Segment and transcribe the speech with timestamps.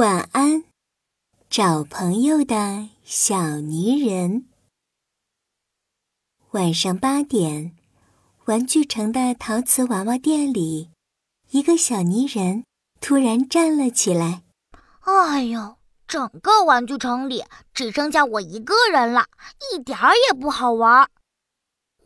[0.00, 0.64] 晚安，
[1.50, 4.46] 找朋友的小泥人。
[6.52, 7.76] 晚上八点，
[8.46, 10.88] 玩具城的陶瓷娃娃店里，
[11.50, 12.64] 一个小泥人
[13.02, 14.42] 突然站了起来。
[15.00, 15.76] 哎呦，
[16.08, 17.44] 整个玩具城里
[17.74, 19.26] 只剩下我一个人了，
[19.70, 21.10] 一点儿也不好玩。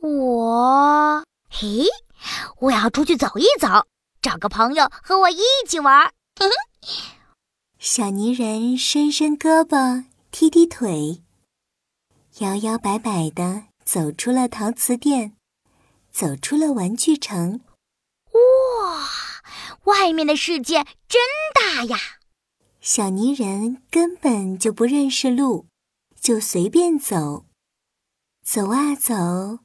[0.01, 1.85] 我，嘿，
[2.59, 3.87] 我要出去走一走，
[4.21, 6.13] 找个朋友和我一起玩。
[6.35, 6.55] 嘿嘿。
[7.87, 11.21] 小泥人伸伸胳膊，踢踢腿，
[12.39, 15.37] 摇摇摆摆的走出了陶瓷店，
[16.11, 17.61] 走出了玩具城。
[18.33, 19.11] 哇，
[19.85, 21.21] 外面的世界真
[21.55, 21.99] 大呀！
[22.81, 25.67] 小泥人根本就不认识路，
[26.19, 27.45] 就随便走。
[28.43, 29.59] 走啊走，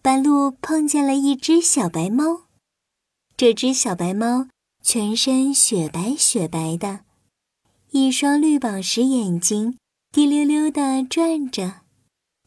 [0.00, 2.42] 半路碰见了一只小白猫。
[3.36, 4.46] 这只小白猫
[4.84, 7.05] 全身雪白雪白的。
[7.98, 9.78] 一双绿宝石眼睛
[10.12, 11.80] 滴溜溜地转着，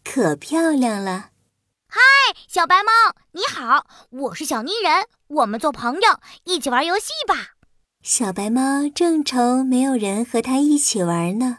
[0.04, 1.32] 可漂亮了。
[1.88, 2.00] 嗨，
[2.48, 2.92] 小白猫，
[3.32, 7.56] 你好，我是小泥人，我们做朋友，一起玩游戏吧。
[8.04, 11.58] 小白猫正愁没有人和它一起玩呢，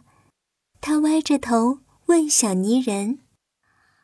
[0.80, 3.18] 它歪着头问小泥人：“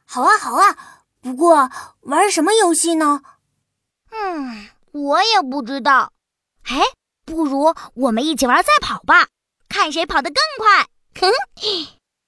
[0.05, 1.70] 好啊，好啊，不过
[2.01, 3.23] 玩什么游戏呢
[4.11, 6.12] ？”“嗯，我也不知道。
[6.64, 6.83] 哎，
[7.25, 9.29] 不如我们一起玩赛跑吧。”
[9.77, 10.89] 看谁跑得更快！
[11.21, 11.31] 哼！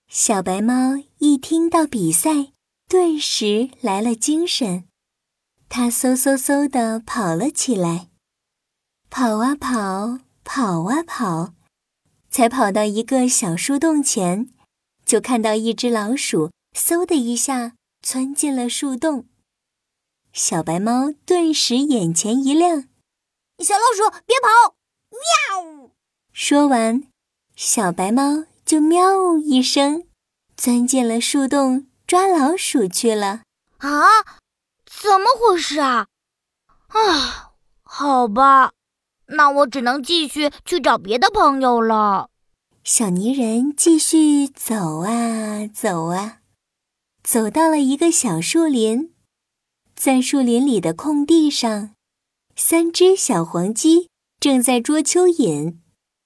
[0.06, 2.52] 小白猫一听到比赛，
[2.86, 4.86] 顿时来了精神。
[5.70, 8.10] 它嗖嗖嗖地跑了起来，
[9.08, 11.54] 跑啊跑，跑啊跑，
[12.30, 14.50] 才跑到一个小树洞前，
[15.06, 19.26] 就看到一只老鼠嗖的一下窜进了树洞。
[20.34, 22.88] 小白猫顿时眼前一亮
[23.64, 24.76] ：“小老鼠，别跑！”
[25.64, 25.90] 喵！
[26.34, 27.04] 说完。
[27.60, 30.04] 小白猫就喵一声，
[30.56, 33.42] 钻进了树洞抓老鼠去了。
[33.78, 34.06] 啊，
[34.86, 36.06] 怎么回事啊？
[36.86, 38.70] 啊，好吧，
[39.26, 42.30] 那我只能继续去找别的朋友了。
[42.84, 46.38] 小泥人继续走啊走啊，
[47.24, 49.12] 走到了一个小树林，
[49.96, 51.90] 在树林里的空地上，
[52.54, 55.78] 三只小黄鸡正在捉蚯蚓。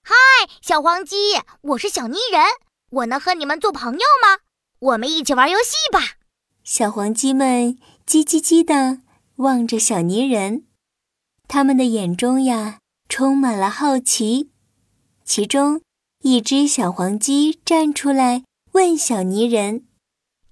[0.04, 0.14] 嗨，
[0.60, 1.16] 小黄鸡，
[1.60, 2.42] 我是小泥人，
[2.90, 4.38] 我能和你们做朋友吗？
[4.80, 6.16] 我们一起玩游戏吧。
[6.64, 9.02] 小黄鸡们叽叽叽地
[9.36, 10.66] 望着小泥人，
[11.46, 14.50] 他们的眼中呀充满了好奇。
[15.24, 15.82] 其中
[16.22, 18.42] 一只小黄鸡站出来
[18.72, 19.86] 问小泥人：“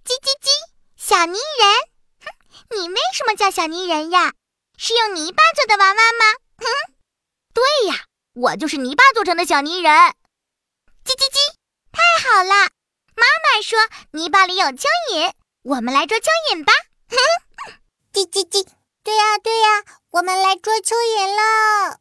[0.06, 0.48] 叽叽叽，
[0.96, 1.90] 小泥人，
[2.22, 4.32] 哼，你为什么叫小泥人呀？
[4.76, 6.38] 是用泥巴做的娃娃吗？”
[8.40, 9.92] 我就是泥巴做成的小泥人，
[11.04, 11.36] 叽叽叽！
[11.92, 12.70] 太好了，
[13.14, 13.78] 妈妈说
[14.12, 15.32] 泥巴里有蚯蚓，
[15.64, 16.72] 我们来捉蚯蚓吧。
[18.14, 18.66] 叽叽叽！
[19.04, 21.98] 对呀对呀，我们来捉蚯蚓喽！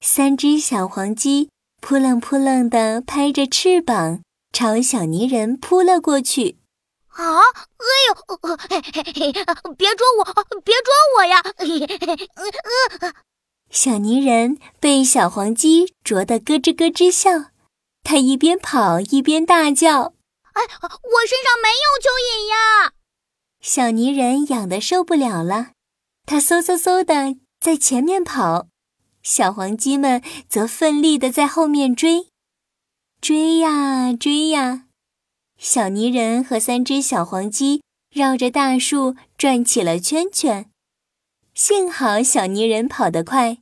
[0.00, 1.50] 三只小黄鸡
[1.80, 6.60] 扑棱扑棱地拍着翅膀，朝小泥人扑了过去。
[7.08, 7.40] 啊！
[7.78, 8.14] 哎呦！
[9.74, 10.24] 别捉我！
[10.62, 11.42] 别捉我呀！
[13.70, 17.50] 小泥人被小黄鸡啄得咯吱咯吱笑，
[18.02, 20.14] 他一边跑一边大叫
[20.54, 22.92] ：“哎，我身上没有蚯蚓呀！”
[23.62, 25.70] 小泥人痒得受不了了，
[26.26, 28.66] 他嗖嗖嗖的在前面跑，
[29.22, 32.26] 小黄鸡们则奋力的在后面追，
[33.20, 34.86] 追呀追呀，
[35.58, 37.82] 小泥人和三只小黄鸡
[38.12, 40.69] 绕着大树转起了圈圈。
[41.62, 43.58] 幸好小泥人跑得快，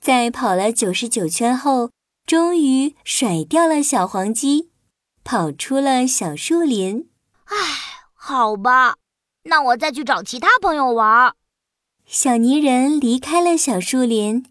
[0.00, 1.90] 在跑了九十九圈后，
[2.24, 4.70] 终于甩掉了小黄鸡，
[5.24, 7.10] 跑出了小树林。
[7.46, 7.56] 唉，
[8.12, 8.98] 好吧，
[9.46, 11.34] 那我再去找其他朋友玩。
[12.06, 14.46] 小泥人离开了小树林，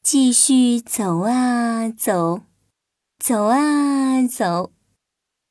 [0.00, 2.42] 继续走啊走，
[3.18, 4.70] 走啊走，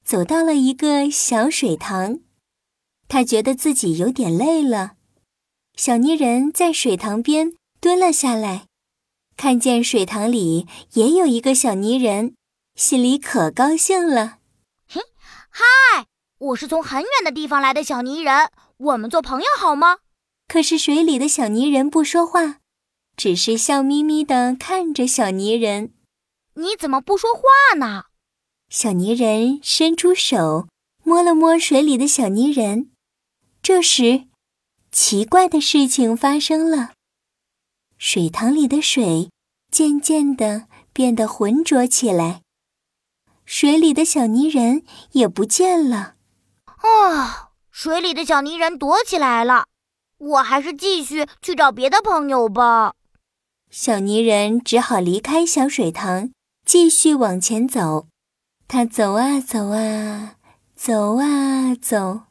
[0.05, 2.21] 走到了一个小水塘，
[3.09, 4.93] 他觉得自己有点累了。
[5.77, 8.65] 小泥人在水塘边蹲了下来，
[9.37, 12.33] 看见水塘里也有一个小泥人，
[12.75, 14.39] 心里可高兴了。
[14.89, 14.99] 嘿，
[15.51, 16.07] 嗨，
[16.39, 19.99] 我是从很远的地方来的小泥人，我们做朋友好吗？
[20.47, 22.57] 可是水里的小泥人不说话，
[23.15, 25.93] 只是笑眯眯地看着小泥人。
[26.55, 28.05] 你怎么不说话呢？
[28.69, 30.67] 小泥人伸出手
[31.03, 32.89] 摸了摸水里的小泥人，
[33.61, 34.23] 这时。
[34.91, 36.91] 奇怪的事情发生了，
[37.97, 39.29] 水塘里的水
[39.71, 42.41] 渐渐的变得浑浊起来，
[43.45, 46.15] 水里的小泥人也不见了。
[46.65, 49.65] 啊，水里的小泥人躲起来了。
[50.17, 52.93] 我还是继续去找别的朋友吧。
[53.69, 56.31] 小泥人只好离开小水塘，
[56.65, 58.07] 继续往前走。
[58.67, 60.35] 他走啊走啊，
[60.75, 62.21] 走啊走，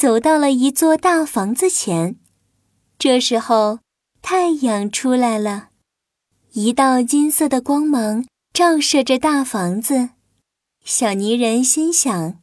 [0.00, 2.16] 走到了一座大房子前。
[2.98, 3.80] 这时候，
[4.22, 5.68] 太阳出来了，
[6.52, 8.24] 一道金色的光芒
[8.54, 10.08] 照射着大房子。
[10.82, 12.40] 小泥人心想：“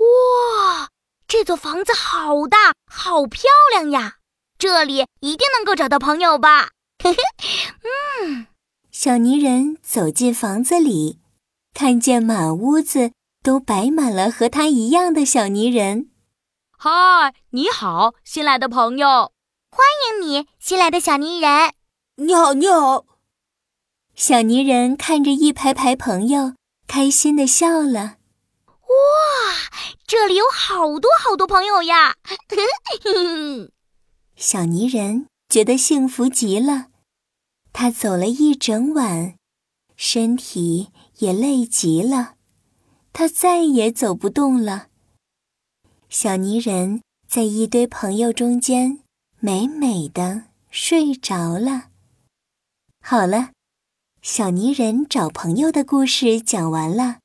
[0.00, 0.88] 哇，
[1.28, 4.14] 这座房子好大，好漂亮呀！
[4.56, 6.70] 这里一定能够找到朋友吧？”
[7.04, 7.18] 嘿嘿，
[8.22, 8.46] 嗯。
[8.90, 11.18] 小泥人走进房子里。
[11.74, 13.12] 看见满屋子
[13.42, 16.08] 都摆满了和他一样的小泥人。
[16.88, 19.32] 嗨，你好，新来的朋友，
[19.72, 21.72] 欢迎你，新来的小泥人。
[22.14, 23.04] 你好，你好。
[24.14, 26.54] 小泥人看着一排排朋友，
[26.86, 28.18] 开心的笑了。
[28.68, 28.86] 哇，
[30.06, 32.14] 这里有好多好多朋友呀！
[34.36, 36.86] 小泥人觉得幸福极了，
[37.72, 39.34] 他走了一整晚，
[39.96, 40.92] 身体。
[41.18, 42.34] 也累极了，
[43.12, 44.86] 他再也走不动了。
[46.08, 49.00] 小泥人在一堆朋友中间
[49.40, 51.90] 美美的睡着了。
[53.00, 53.50] 好了，
[54.22, 57.18] 小泥人找朋友的故事讲完了。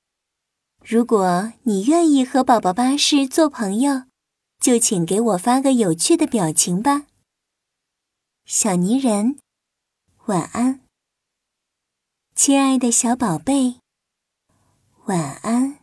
[0.83, 4.03] 如果你愿意和宝宝巴士做朋友，
[4.59, 7.05] 就请给我发个有趣的表情吧。
[8.45, 9.37] 小泥人，
[10.25, 10.81] 晚安，
[12.35, 13.77] 亲爱的小宝贝。
[15.05, 15.80] 晚安。